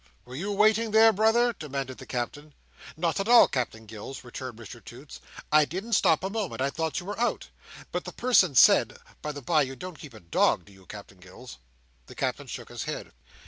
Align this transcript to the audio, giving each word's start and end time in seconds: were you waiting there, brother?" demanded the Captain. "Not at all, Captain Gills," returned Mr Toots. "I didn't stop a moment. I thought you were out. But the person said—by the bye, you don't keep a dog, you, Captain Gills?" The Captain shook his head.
were 0.25 0.33
you 0.35 0.51
waiting 0.51 0.89
there, 0.89 1.13
brother?" 1.13 1.53
demanded 1.53 1.99
the 1.99 2.07
Captain. 2.07 2.55
"Not 2.97 3.19
at 3.19 3.27
all, 3.27 3.47
Captain 3.47 3.85
Gills," 3.85 4.23
returned 4.23 4.57
Mr 4.57 4.83
Toots. 4.83 5.19
"I 5.51 5.63
didn't 5.63 5.93
stop 5.93 6.23
a 6.23 6.29
moment. 6.31 6.59
I 6.59 6.71
thought 6.71 6.99
you 6.99 7.05
were 7.05 7.19
out. 7.19 7.49
But 7.91 8.05
the 8.05 8.11
person 8.11 8.55
said—by 8.55 9.31
the 9.31 9.43
bye, 9.43 9.61
you 9.61 9.75
don't 9.75 9.99
keep 9.99 10.15
a 10.15 10.19
dog, 10.19 10.67
you, 10.71 10.87
Captain 10.87 11.19
Gills?" 11.19 11.59
The 12.07 12.15
Captain 12.15 12.47
shook 12.47 12.69
his 12.69 12.85
head. 12.85 13.11